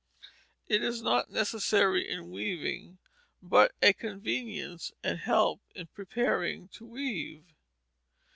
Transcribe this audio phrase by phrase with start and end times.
[0.67, 2.97] It is not necessary in weaving,
[3.39, 7.45] but a convenience and help in preparing to weave.